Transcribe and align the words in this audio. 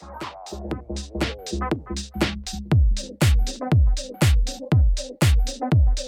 Thank 0.00 0.22
you. 5.98 6.07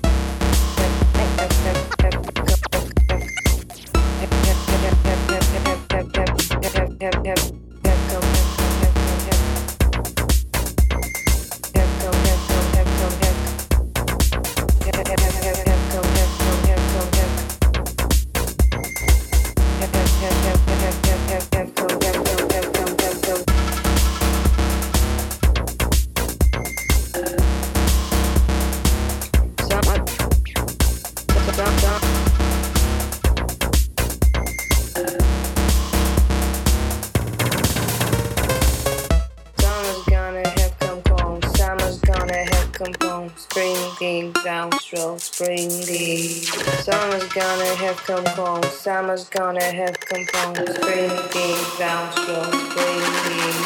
home. 48.35 48.63
Summer's 48.63 49.29
gonna 49.29 49.63
have 49.63 49.97
home. 50.33 50.55
Spring 50.55 51.11
being 51.31 51.63
down 51.79 52.11
slow. 52.11 52.43
Spring 52.43 53.03
being. 53.23 53.61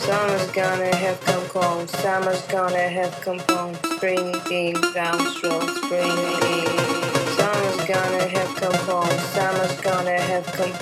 Summer's 0.00 0.50
gonna 0.52 0.96
have 0.96 1.20
come 1.20 1.46
home. 1.50 1.86
Summer's 1.88 2.42
gonna 2.46 2.88
have 2.88 3.12
come 3.20 3.38
home. 3.50 3.74
Spring 3.96 4.34
being 4.48 4.80
down 4.94 5.18
slow. 5.36 5.60
Spring 5.60 6.16
being. 6.40 6.78
Summer's 7.36 7.80
gonna 7.86 8.28
have 8.28 8.56
come 8.56 8.78
home. 8.88 9.18
Summer's 9.34 9.80
gonna 9.82 10.18
have 10.18 10.46
come 10.46 10.72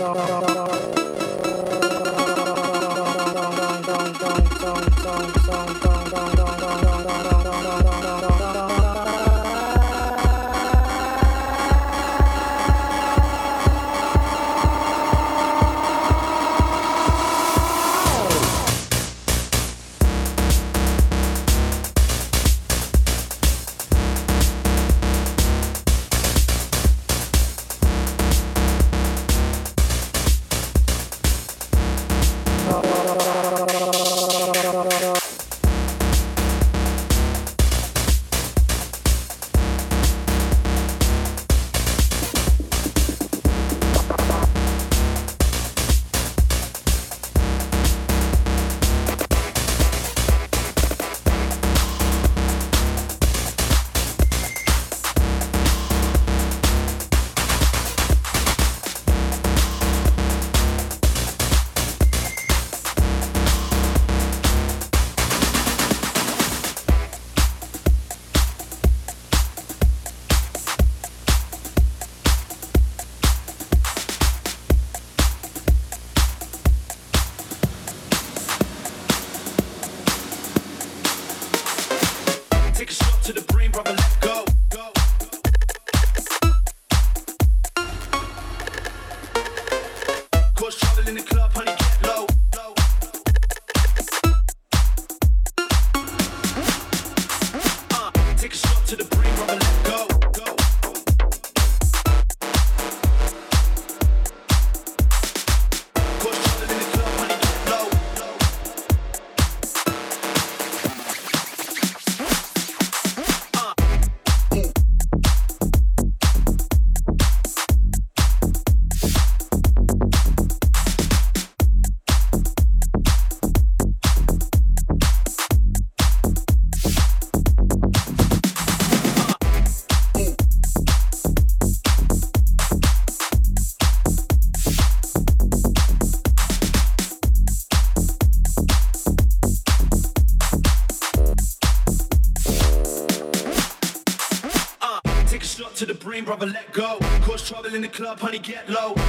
club, 148.17 148.21
honey, 148.21 148.39
get 148.39 148.69
low. 148.69 149.04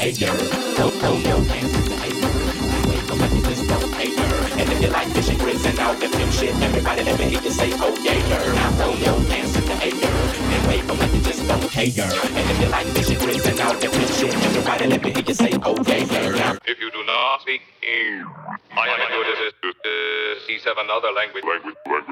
hater. 0.00 0.32
Don't 0.80 0.96
your 1.28 1.44
hands 1.44 1.76
in 1.76 1.84
the 1.84 1.96
air. 2.00 2.16
Wave 2.88 3.06
them 3.06 3.18
like 3.20 3.32
you 3.36 3.42
just 3.44 3.68
don't 3.68 3.92
hater. 3.92 4.28
And 4.56 4.66
if 4.72 4.80
you 4.80 4.88
like 4.88 5.08
fishing 5.08 5.36
grits 5.36 5.66
and 5.66 5.78
all 5.78 5.94
that 5.94 6.10
film 6.10 6.30
shit, 6.32 6.54
everybody 6.56 7.04
let 7.04 7.18
me 7.18 7.24
hear 7.28 7.42
you 7.42 7.50
say, 7.50 7.70
oh 7.74 7.92
yater. 8.00 8.42
Now 8.56 8.70
throw 8.80 8.94
your 8.96 9.20
hands 9.28 9.54
in 9.56 9.64
the 9.68 9.76
air. 9.76 9.92
And 10.56 10.62
wave 10.66 10.86
them 10.88 10.98
like 10.98 11.12
you 11.12 11.20
just 11.20 11.46
don't 11.46 11.70
hater. 11.70 12.08
And 12.08 12.46
if 12.50 12.60
you 12.60 12.68
like 12.68 12.86
fishing 12.96 13.18
grits 13.18 13.46
and 13.46 13.60
all 13.60 13.74
that 13.76 13.90
film 13.92 14.10
shit, 14.16 14.34
everybody 14.48 14.86
let 14.86 15.04
me 15.04 15.10
hear 15.12 15.24
you 15.28 15.34
say, 15.34 15.52
oh 15.68 15.76
yater. 15.84 16.32
Now, 16.34 16.56
if 16.64 16.80
you 16.80 16.90
do 16.90 17.04
not 17.04 17.42
speak, 17.42 17.60
I 17.84 18.88
am 18.88 19.04
going 19.12 19.36
to 19.36 20.46
teach 20.46 20.64
another 20.64 21.12
language. 21.12 21.44
language, 21.44 21.76
language. 21.84 22.09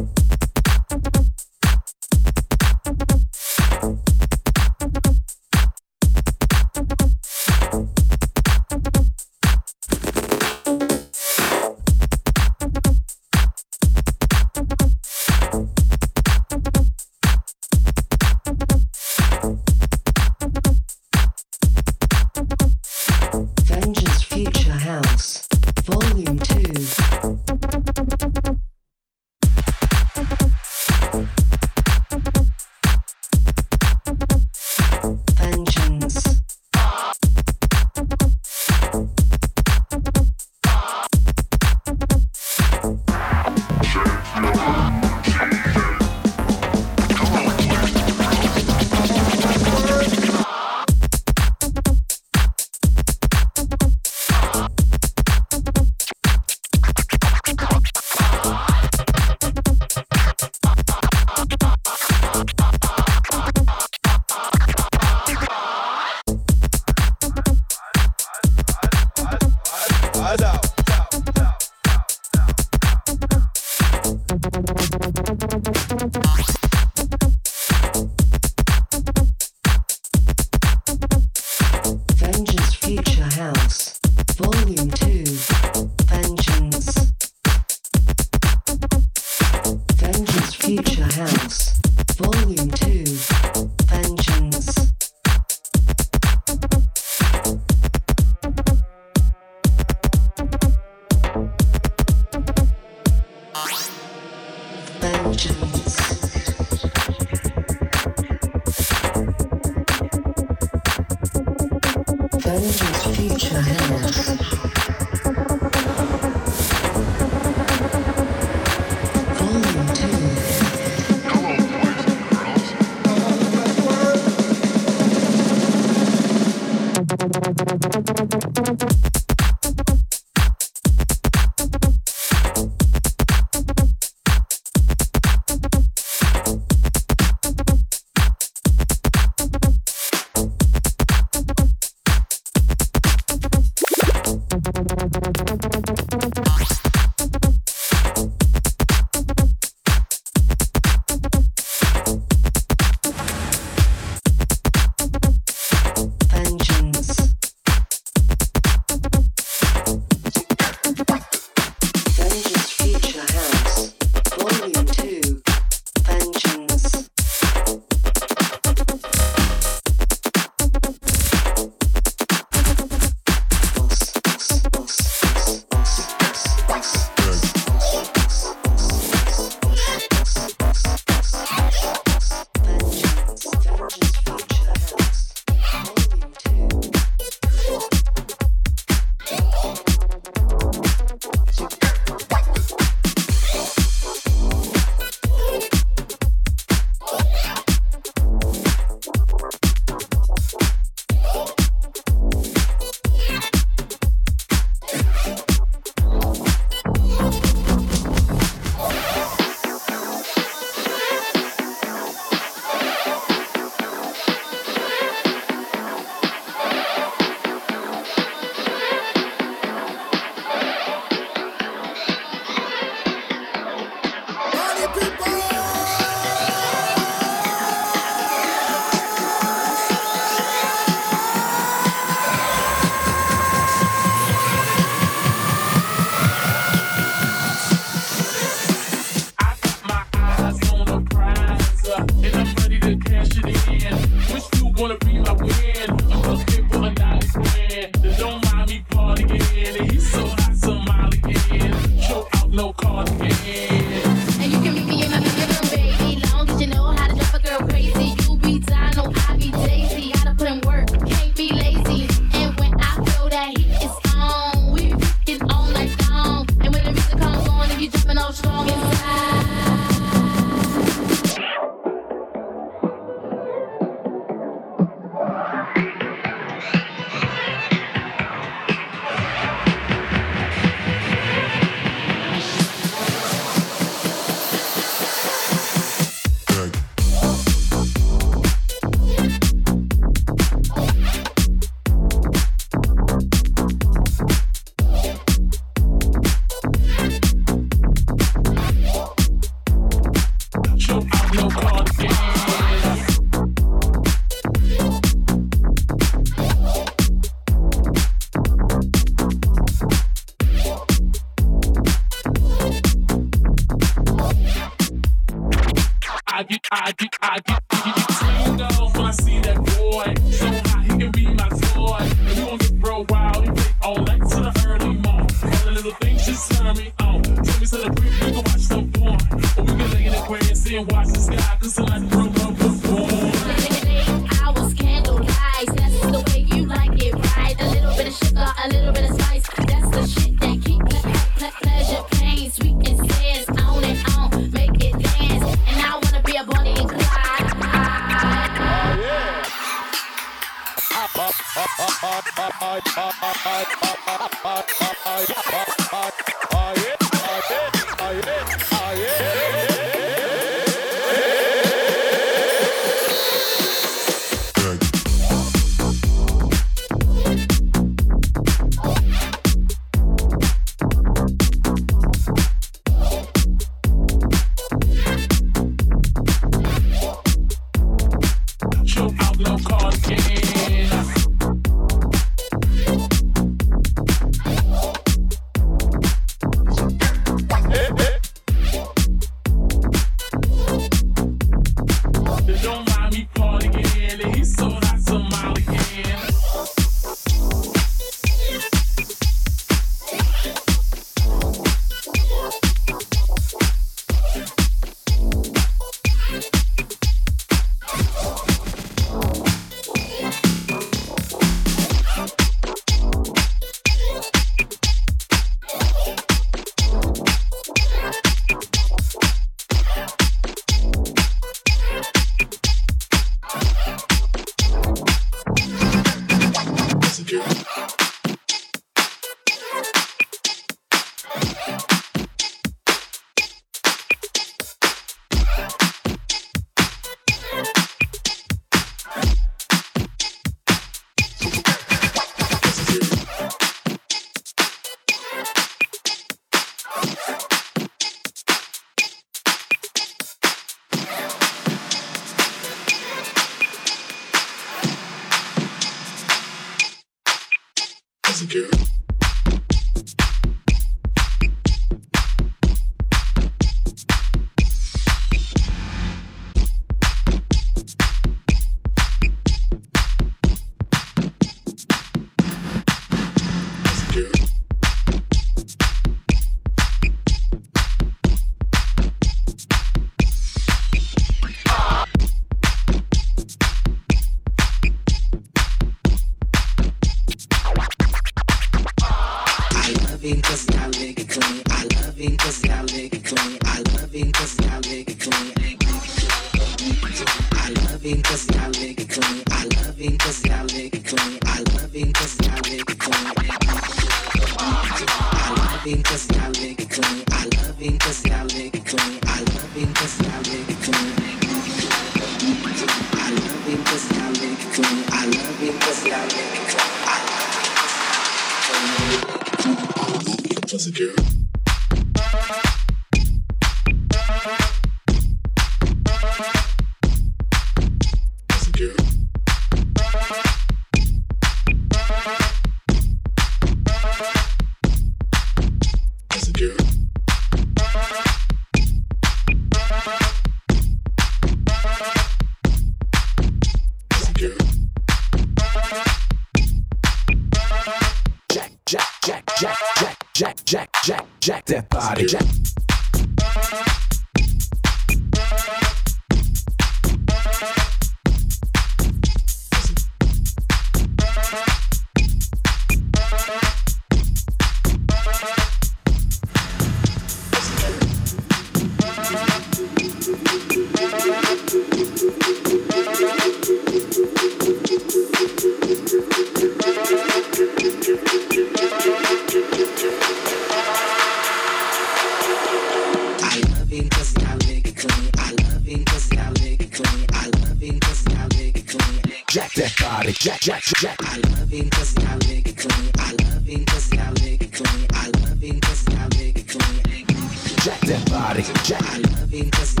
Jack, 598.31 598.71
Jack. 598.85 600.00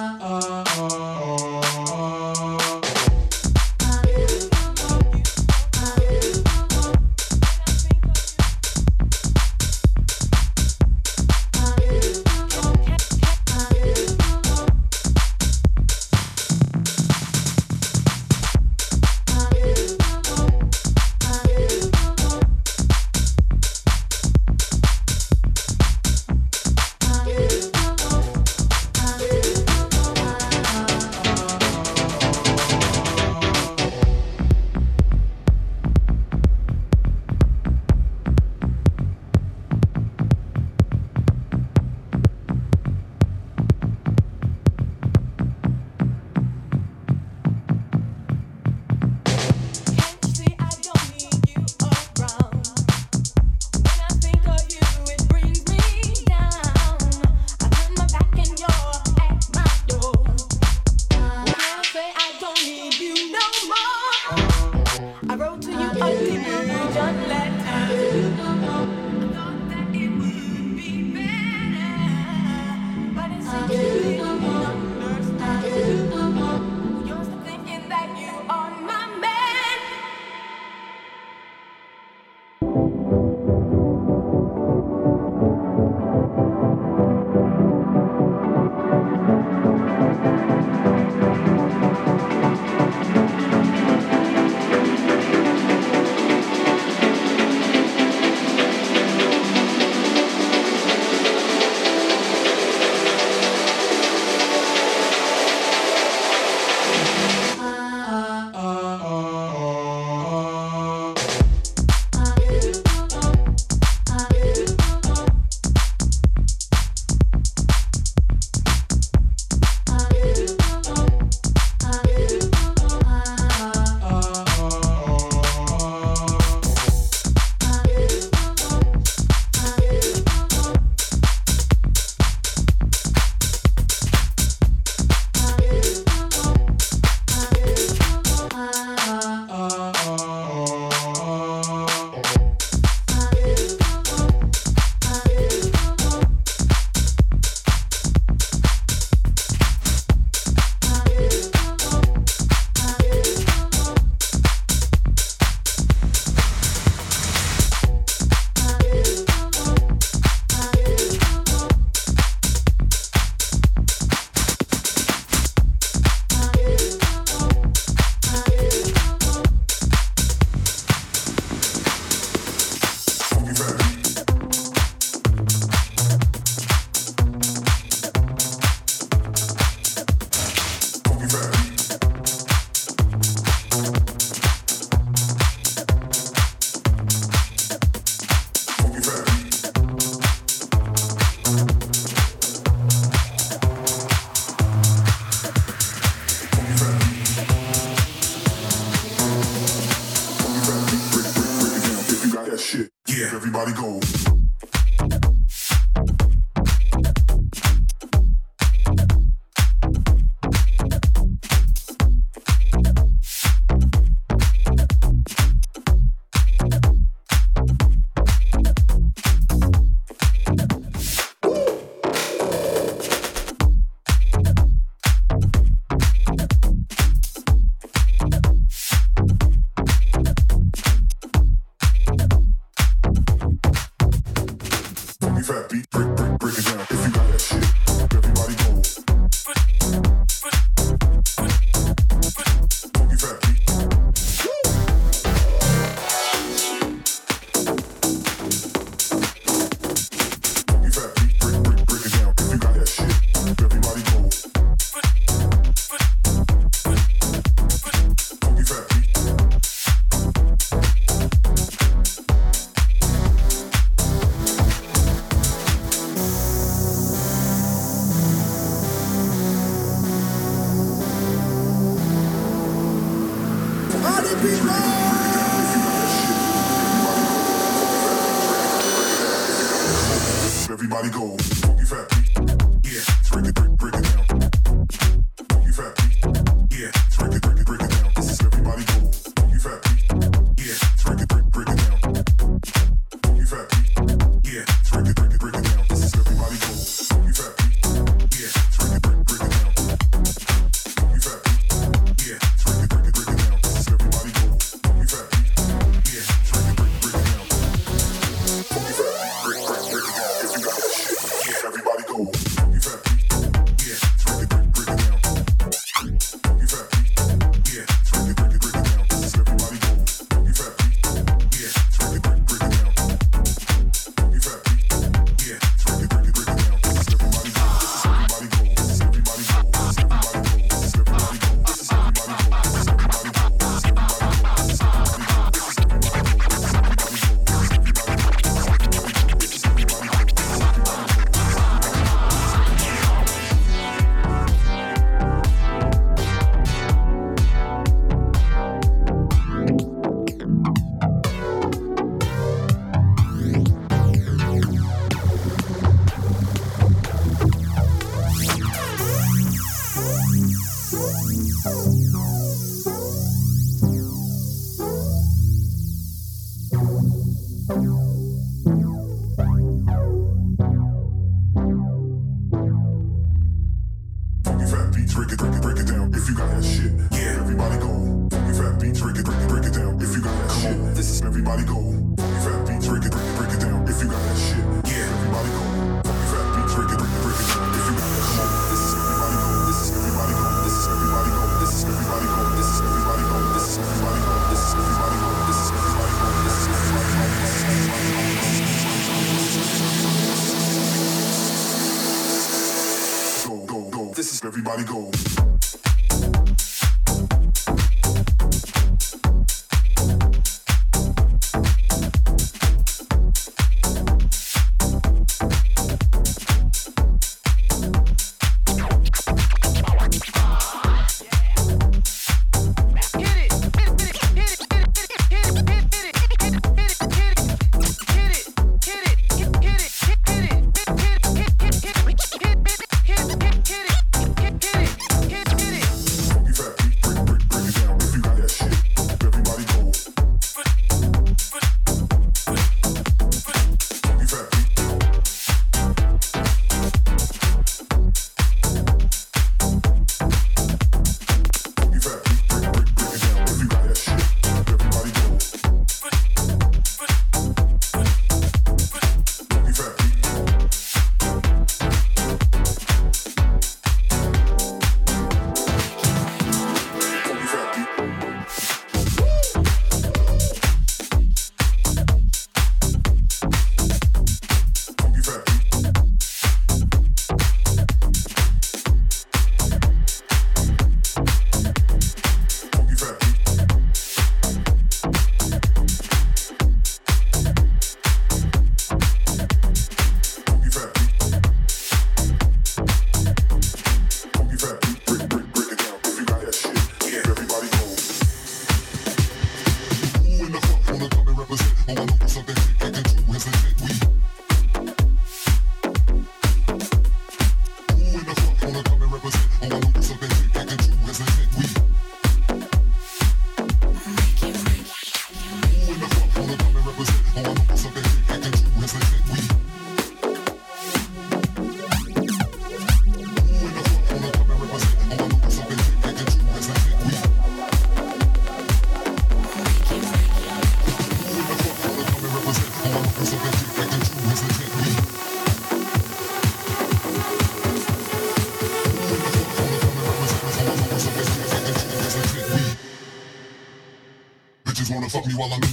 Uh... 0.00 0.59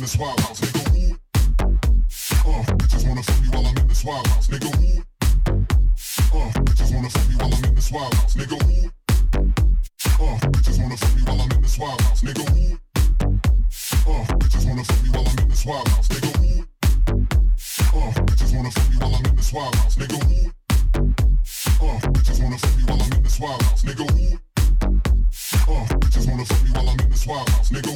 this 0.08 0.18
wild 0.18 0.39
house, 0.39 0.62
nigga. 0.62 0.88
Who? 0.88 2.49
Uh, 2.49 2.64
bitches 2.80 3.05
wanna 3.05 3.24
fuck 3.24 3.41
me 3.41 3.49
while 3.49 3.66
I'm 3.66 3.76
in 3.76 3.88
this 3.89 4.05
wild 4.05 4.28
house, 4.28 4.47
nigga. 4.47 4.70
Who? 4.74 6.38
Uh, 6.38 6.49
bitches 6.64 6.93
wanna 6.93 7.10
fuck 7.10 7.28
me 7.30 7.36
while 7.36 7.53
I'm 7.53 7.64
in 7.66 7.76
this 7.76 7.91
wild 7.91 8.14
house, 8.14 8.36
nigga. 8.36 8.58
Who? 8.64 8.88
Uh, 10.24 10.38
bitches 10.47 10.80
wanna 10.80 10.95
fuck 10.95 11.14
me 11.14 11.24
while 11.24 11.41
I'm 11.41 11.51
in 11.51 11.62
this 11.62 11.78
wild 11.78 11.99
house, 11.99 12.22
nigga. 12.24 12.43
Who? 12.47 12.78
Uh, 14.08 14.24
bitches 14.39 14.66
wanna 14.66 14.86
fuck 14.86 15.03
me 15.03 15.10
while 15.12 15.28
I'm 15.28 15.38
in 15.39 15.49
this 15.49 15.66
wild 15.66 15.88
house, 15.89 16.08
nigga. 16.08 16.32
Who? 16.38 17.99
Uh, 17.99 18.12
bitches 18.24 18.53
wanna 18.55 18.72
fuck 18.72 18.89
me 18.89 18.95
while 18.97 19.14
I'm 19.14 19.26
in 19.26 19.36
this 19.36 19.51
wild 19.51 19.76
house, 19.76 19.95
nigga. 19.97 20.18
Who? 20.24 21.86
Uh, 21.86 21.99
bitches 22.16 22.39
wanna 22.41 22.58
fuck 22.58 22.78
me 22.78 22.84
while 22.88 23.01
I'm 23.03 23.12
in 23.12 23.24
this 23.24 23.39
wild 23.41 23.62
house, 23.62 23.84
nigga. 23.84 24.05
Who? 24.08 25.74
Uh, 25.74 25.86
bitches 25.99 26.28
wanna 26.30 26.45
fuck 26.45 26.64
me 26.64 26.70
while 26.72 26.89
I'm 26.91 26.99
in 27.01 27.10
this 27.10 27.26
wild 27.28 27.49
house, 27.49 27.70
nigga. 27.72 27.87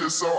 Gucci, 0.00 0.29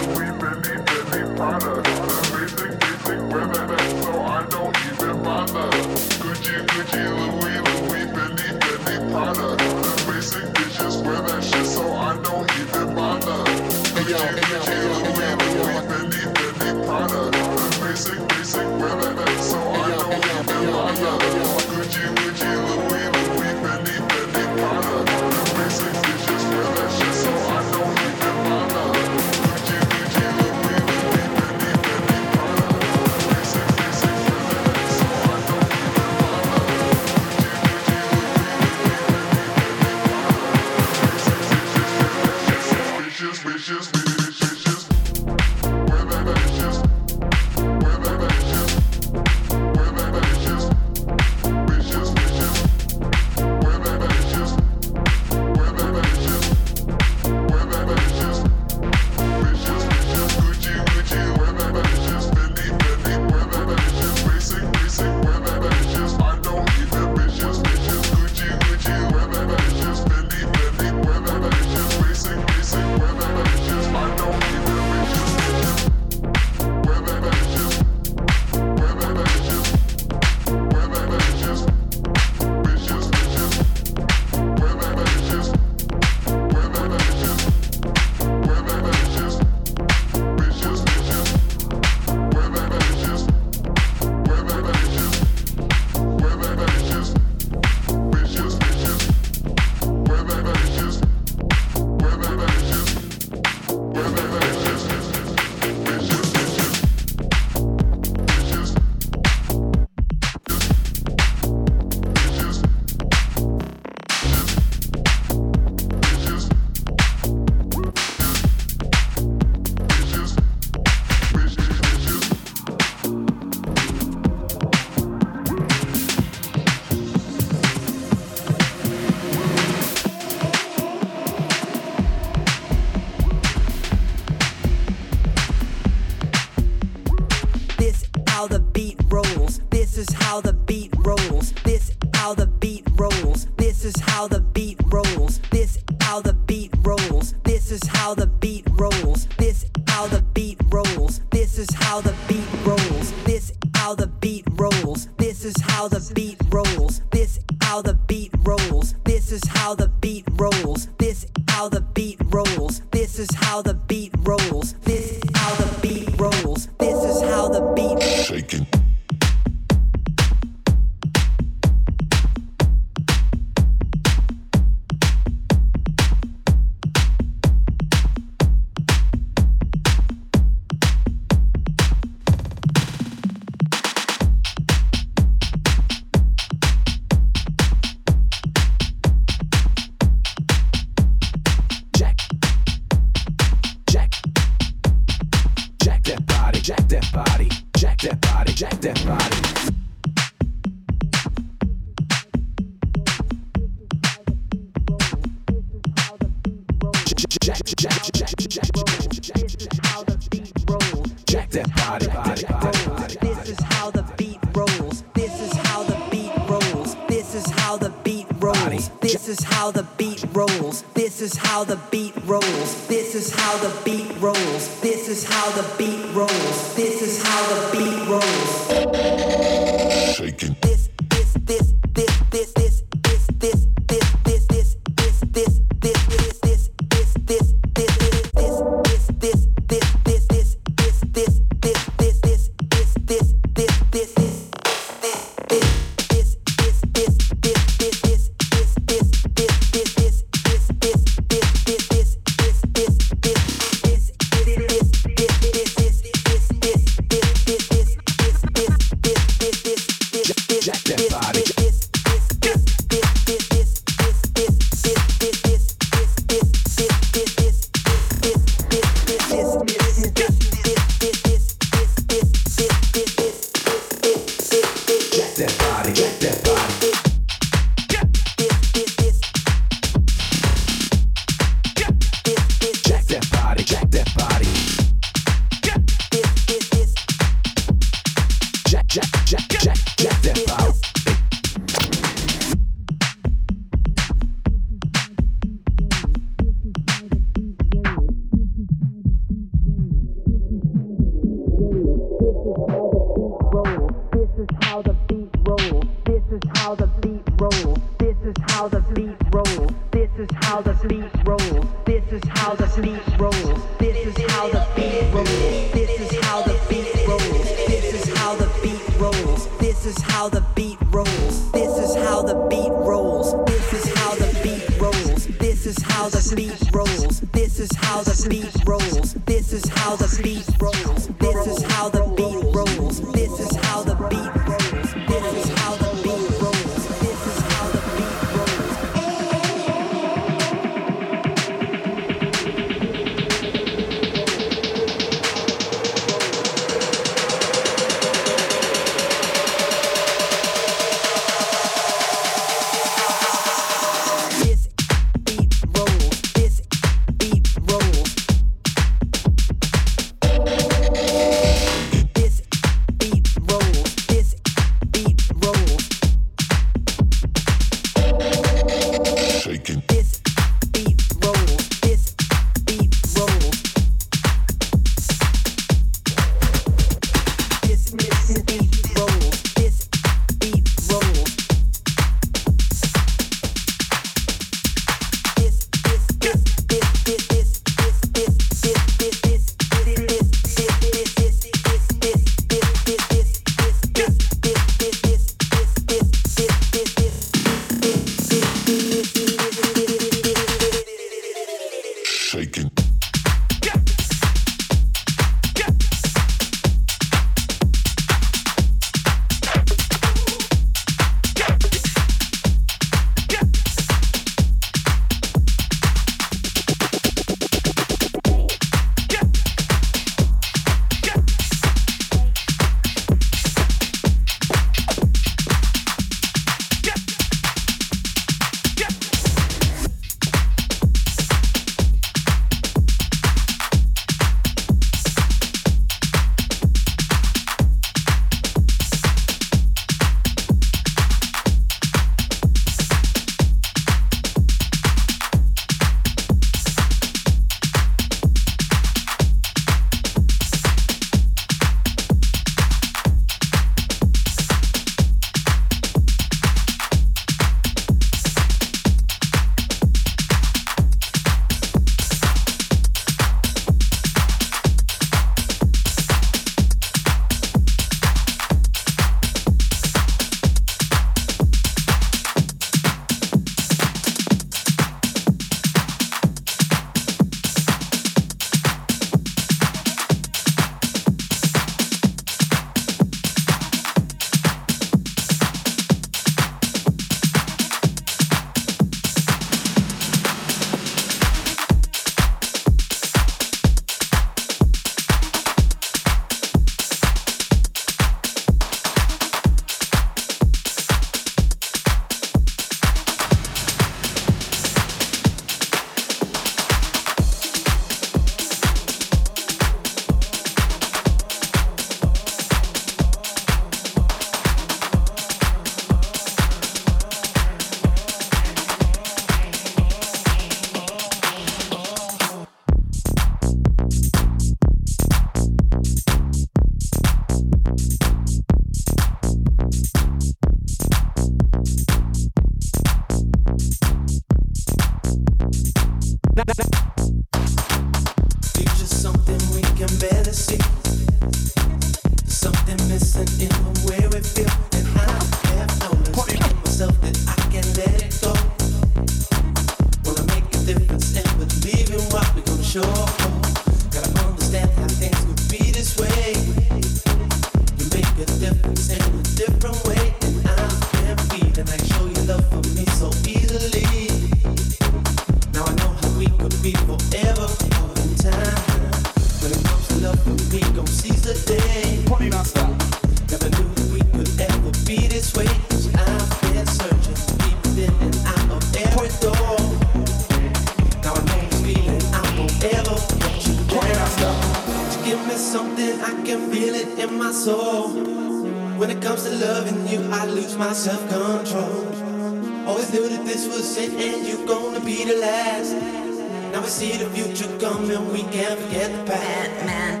see 596.80 596.96
the 596.96 597.10
future 597.10 597.52
coming, 597.60 598.10
we 598.10 598.22
can't 598.32 598.58
forget 598.58 598.88
the 598.88 599.04
past. 599.04 599.66
Man. 599.68 600.00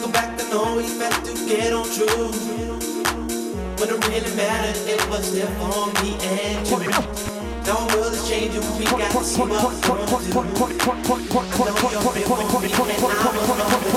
Go 0.00 0.06
back 0.12 0.38
to 0.38 0.44
know 0.50 0.78
it's 0.78 0.94
best 0.96 1.26
to 1.26 1.32
get 1.50 1.72
on 1.72 1.82
true. 1.90 2.30
When 3.78 3.88
it 3.90 3.98
really 4.06 4.30
mattered, 4.38 4.78
it 4.86 5.02
was 5.10 5.34
there 5.34 5.50
for 5.58 5.90
me 5.98 6.14
and 6.22 6.62
you. 6.70 6.94
The 7.66 7.74
world 7.90 8.14
is 8.14 8.22
changing, 8.30 8.62
we 8.78 8.84
got 8.86 9.10
to 9.10 9.24
see 9.26 9.42
what's 9.42 9.74
wrong 9.90 10.06
to 10.06 10.30
do. 10.30 10.38
I 10.38 10.46
know 11.66 11.90
you're 11.90 11.98
for 11.98 12.14
me 12.14 12.70
and 12.70 13.02
I'm 13.10 13.34
alone. 13.50 13.90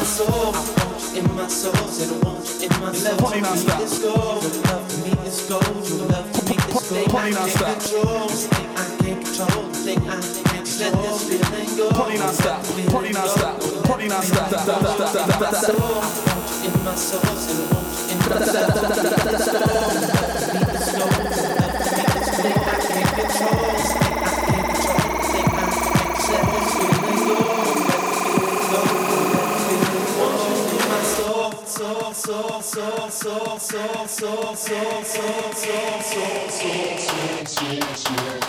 So 0.00 0.24
I 0.24 0.48
want 0.48 1.12
you 1.12 1.20
in 1.20 1.36
my 1.36 1.46
soul, 1.46 1.76
said 1.92 2.08
I 2.08 2.24
want 2.24 2.40
you 2.56 2.64
in 2.64 2.80
my 2.80 2.88
love. 2.88 3.20
To 3.20 3.36
me 3.36 3.84
is 3.84 4.00
gold, 4.00 4.40
your 4.40 4.64
love 4.64 4.88
to 4.88 4.96
me 5.04 5.12
is 5.28 5.44
gold. 5.44 5.84
Your 5.92 6.08
love 6.08 6.28
to 6.32 6.40
me 6.48 6.56
is 6.56 6.88
thing 6.88 7.12
I 7.12 7.28
can't 7.28 7.80
control, 7.84 8.28
this 8.28 8.46
thing 8.48 8.68
I 8.76 8.96
can't 8.96 9.20
control, 9.24 9.68
the 9.68 9.78
thing 9.84 10.08
I 10.08 10.53
let 10.76 10.92
this 10.92 11.22
feeling 11.28 11.76
go. 11.76 11.90
Party 11.90 12.18
non-stop, 12.18 12.64
party 12.90 13.10
non-stop, 13.12 13.60
party 13.84 14.08
non-stop. 14.08 14.50
That's 14.50 14.72
the 15.40 15.50
soul 15.66 16.02
in 16.64 16.74
my 16.84 16.94
soul, 16.96 17.20
so 17.36 17.52
it 17.62 17.70
won't 17.70 18.10
end. 18.10 18.20
That's 18.22 18.50
the 18.52 19.38
soul. 19.38 19.70
I 22.44 22.80
can't 22.90 23.10
control. 23.14 23.64
I 23.64 24.18
can't 24.24 25.70
control. 25.84 26.28
Let 26.28 26.42
this 26.50 26.68
feeling 26.74 27.22
go. 27.28 27.38
Soul, 31.04 31.50
soul, 31.64 32.12
soul, 32.14 32.62
soul, 32.62 33.10
soul, 33.10 33.58
soul, 33.58 33.58
soul, 33.58 34.06
soul, 34.06 34.54
soul, 34.54 35.04
soul, 35.04 35.14
soul, 35.14 35.84
soul, 35.84 36.48
soul, 36.50 37.46
soul, 37.46 37.94
soul. 37.94 38.43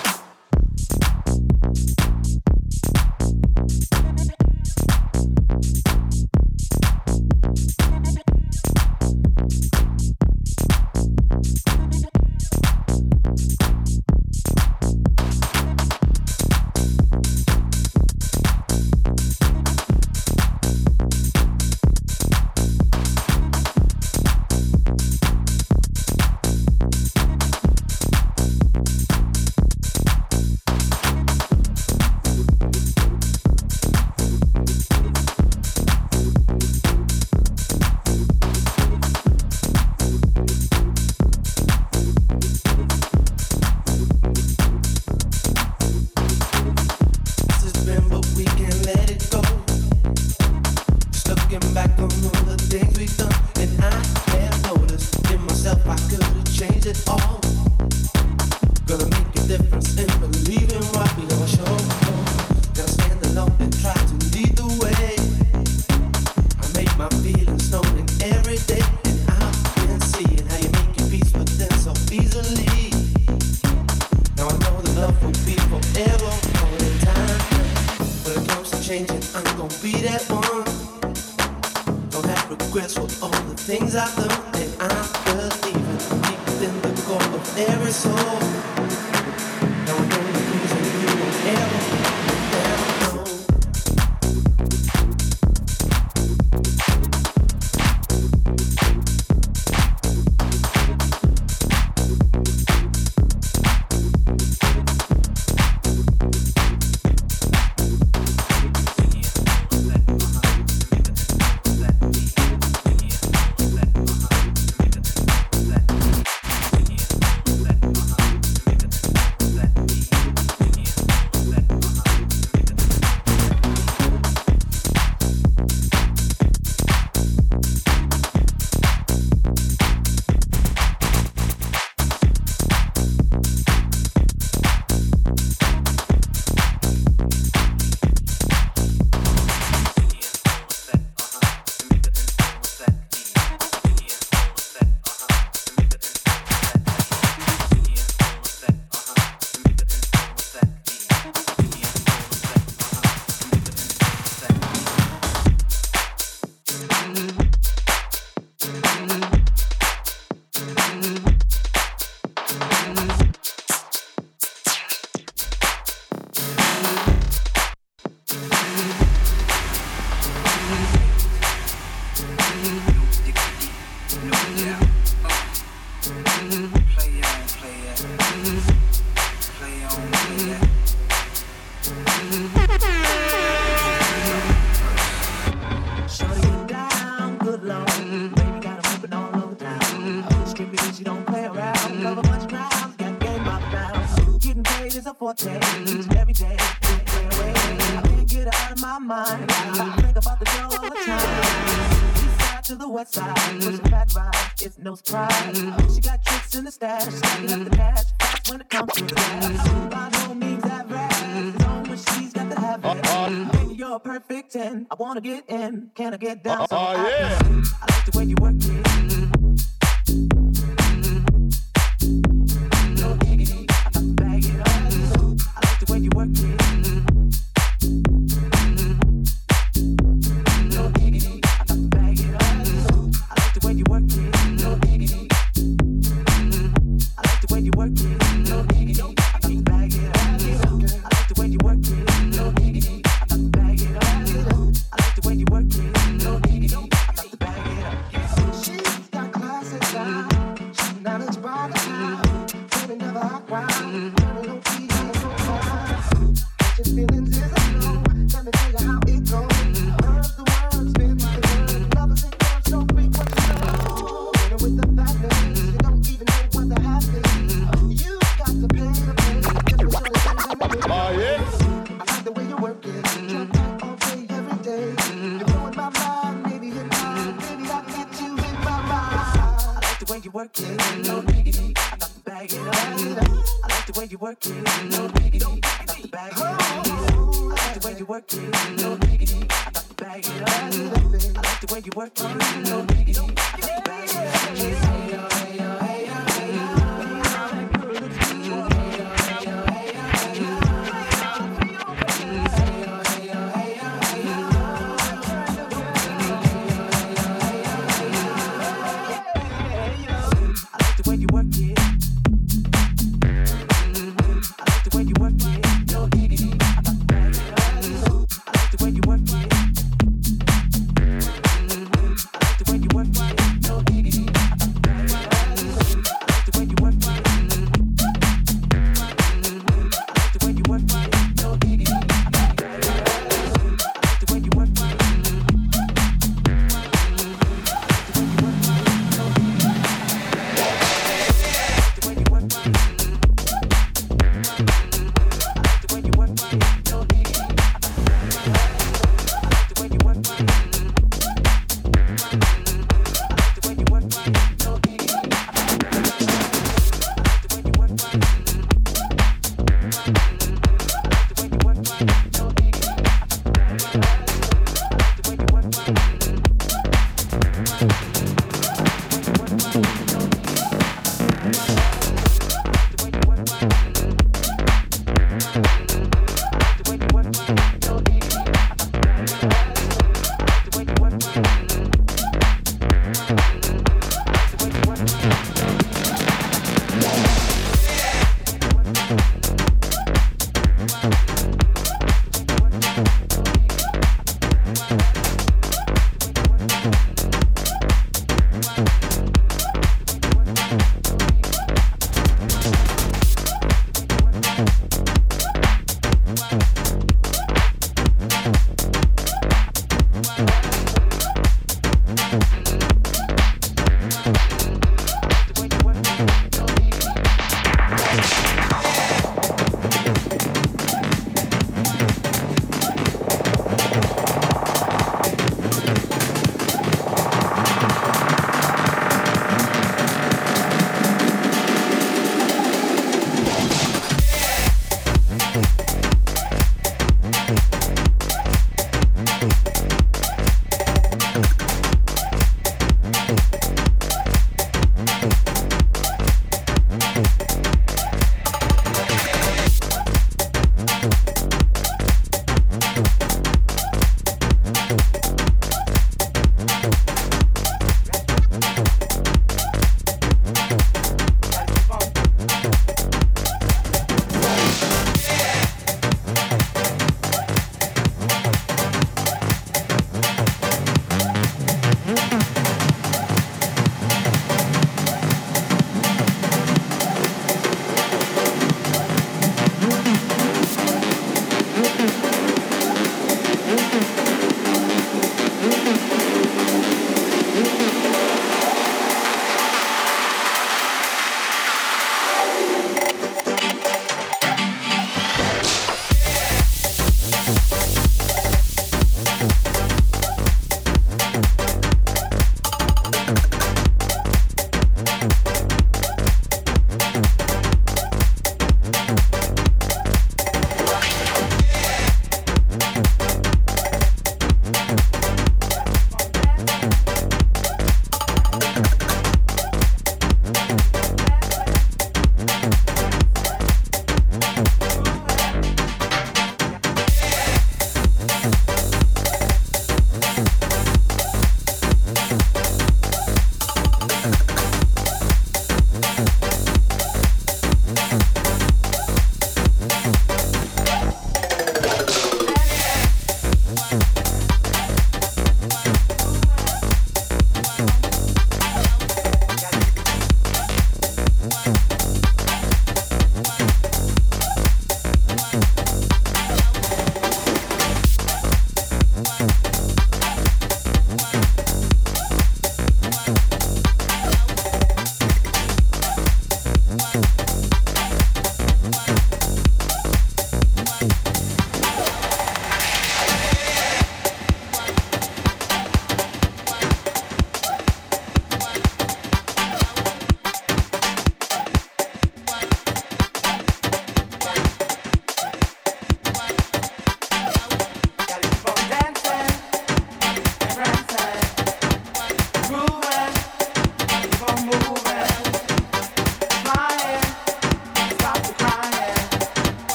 regrets 82.76 82.94
for 82.96 83.26
all 83.26 83.32
the 83.32 83.56
things 83.56 83.96
I've 83.96 84.14
done, 84.18 84.32
and 84.54 84.74
I 84.82 85.22
believe 85.24 85.76
it 85.76 86.02
deep 86.24 86.68
in 86.68 86.82
the 86.82 87.02
core 87.04 87.22
of 87.22 87.58
every 87.58 87.92
soul. 87.92 88.65